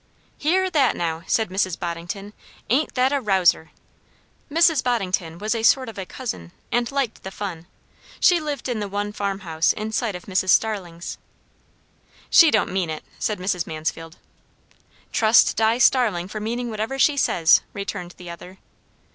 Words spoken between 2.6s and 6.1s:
"Ain't that a rouser!" Mrs. Boddington was a sort of a